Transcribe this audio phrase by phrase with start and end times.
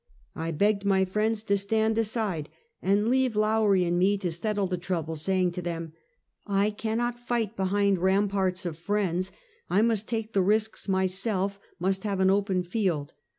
[0.35, 2.49] I begged my friends to stand aside
[2.81, 5.93] and leave Lowrie and me to settle the trouble, saying to them:"
[6.63, 9.31] I cannot fight behind ramparts of friends.
[9.69, 13.13] I must take the risks myself, must have an open field.